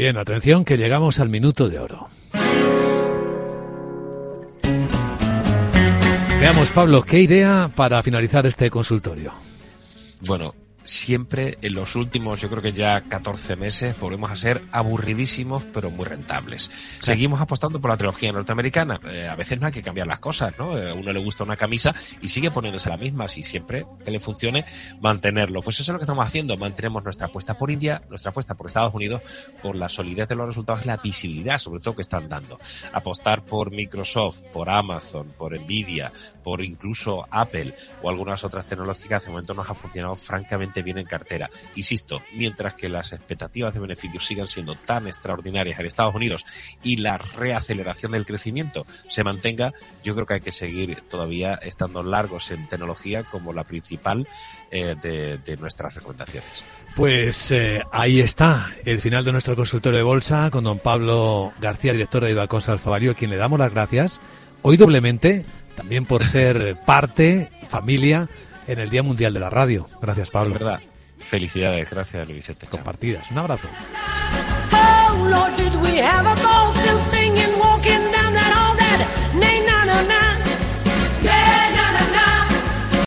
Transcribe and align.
Bien, 0.00 0.16
atención 0.16 0.64
que 0.64 0.78
llegamos 0.78 1.20
al 1.20 1.28
minuto 1.28 1.68
de 1.68 1.78
oro. 1.78 2.08
Veamos, 6.40 6.70
Pablo, 6.70 7.02
¿qué 7.02 7.20
idea 7.20 7.70
para 7.76 8.02
finalizar 8.02 8.46
este 8.46 8.70
consultorio? 8.70 9.34
Bueno, 10.26 10.54
siempre 10.84 11.58
en 11.62 11.74
los 11.74 11.96
últimos, 11.96 12.40
yo 12.40 12.48
creo 12.48 12.62
que 12.62 12.72
ya 12.72 13.00
14 13.00 13.56
meses, 13.56 13.98
volvemos 13.98 14.30
a 14.30 14.36
ser 14.36 14.62
aburridísimos, 14.72 15.64
pero 15.72 15.90
muy 15.90 16.04
rentables. 16.04 16.70
Seguimos 17.00 17.40
apostando 17.40 17.80
por 17.80 17.90
la 17.90 17.96
trilogía 17.96 18.32
norteamericana. 18.32 19.00
Eh, 19.04 19.28
a 19.28 19.36
veces 19.36 19.60
no 19.60 19.66
hay 19.66 19.72
que 19.72 19.82
cambiar 19.82 20.06
las 20.06 20.20
cosas, 20.20 20.54
¿no? 20.58 20.76
Eh, 20.76 20.90
a 20.90 20.94
uno 20.94 21.12
le 21.12 21.20
gusta 21.20 21.44
una 21.44 21.56
camisa 21.56 21.94
y 22.20 22.28
sigue 22.28 22.50
poniéndose 22.50 22.88
la 22.88 22.96
misma, 22.96 23.28
si 23.28 23.42
siempre 23.42 23.86
que 24.04 24.10
le 24.10 24.20
funcione, 24.20 24.64
mantenerlo. 25.00 25.62
Pues 25.62 25.80
eso 25.80 25.90
es 25.90 25.94
lo 25.94 25.98
que 25.98 26.04
estamos 26.04 26.26
haciendo. 26.26 26.56
Mantenemos 26.56 27.02
nuestra 27.04 27.26
apuesta 27.26 27.56
por 27.56 27.70
India, 27.70 28.02
nuestra 28.08 28.30
apuesta 28.30 28.54
por 28.54 28.66
Estados 28.66 28.94
Unidos, 28.94 29.22
por 29.62 29.76
la 29.76 29.88
solidez 29.88 30.28
de 30.28 30.36
los 30.36 30.46
resultados 30.46 30.84
y 30.84 30.86
la 30.86 30.96
visibilidad, 30.96 31.58
sobre 31.58 31.80
todo, 31.80 31.96
que 31.96 32.02
están 32.02 32.28
dando. 32.28 32.58
Apostar 32.92 33.44
por 33.44 33.70
Microsoft, 33.70 34.40
por 34.52 34.70
Amazon, 34.70 35.32
por 35.36 35.58
Nvidia, 35.58 36.12
por 36.42 36.62
incluso 36.62 37.26
Apple 37.30 37.74
o 38.02 38.10
algunas 38.10 38.44
otras 38.44 38.66
tecnológicas, 38.66 39.24
de 39.24 39.30
momento 39.30 39.54
nos 39.54 39.68
ha 39.68 39.74
funcionado 39.74 40.16
francamente 40.16 40.69
bien 40.82 40.98
en 40.98 41.06
cartera. 41.06 41.50
Insisto, 41.74 42.22
mientras 42.34 42.74
que 42.74 42.88
las 42.88 43.12
expectativas 43.12 43.74
de 43.74 43.80
beneficios 43.80 44.26
sigan 44.26 44.48
siendo 44.48 44.74
tan 44.74 45.06
extraordinarias 45.06 45.78
en 45.78 45.86
Estados 45.86 46.14
Unidos 46.14 46.46
y 46.82 46.96
la 46.96 47.18
reaceleración 47.18 48.12
del 48.12 48.26
crecimiento 48.26 48.86
se 49.08 49.24
mantenga, 49.24 49.72
yo 50.04 50.14
creo 50.14 50.26
que 50.26 50.34
hay 50.34 50.40
que 50.40 50.52
seguir 50.52 51.02
todavía 51.08 51.54
estando 51.54 52.02
largos 52.02 52.50
en 52.50 52.68
tecnología 52.68 53.24
como 53.24 53.52
la 53.52 53.64
principal 53.64 54.26
eh, 54.70 54.94
de, 55.00 55.56
nuestras 55.56 55.94
recomendaciones. 55.94 56.64
Pues 56.94 57.50
eh, 57.50 57.82
ahí 57.92 58.20
está 58.20 58.70
el 58.84 59.00
final 59.00 59.24
de 59.24 59.32
nuestro 59.32 59.56
consultorio 59.56 59.98
de 59.98 60.04
bolsa 60.04 60.48
con 60.50 60.64
don 60.64 60.78
Pablo 60.78 61.52
García, 61.60 61.92
director 61.92 62.24
de 62.24 62.30
Ibalcons 62.30 62.68
Alfavalio, 62.68 63.10
a 63.10 63.14
quien 63.14 63.30
le 63.30 63.36
damos 63.36 63.58
las 63.58 63.72
gracias 63.72 64.20
hoy 64.62 64.76
doblemente, 64.76 65.44
también 65.76 66.04
por 66.04 66.24
ser 66.24 66.76
parte, 66.86 67.50
familia 67.68 68.28
en 68.70 68.78
el 68.78 68.88
Día 68.88 69.02
Mundial 69.02 69.34
de 69.34 69.40
la 69.40 69.50
Radio. 69.50 69.86
Gracias, 70.00 70.30
Pablo. 70.30 70.54
verdad. 70.54 70.80
Felicidades, 71.18 71.90
gracias, 71.90 72.28
Luis 72.28 72.38
Vicente. 72.38 72.66
Compartidas. 72.66 73.30
Un 73.30 73.38
abrazo. 73.38 73.68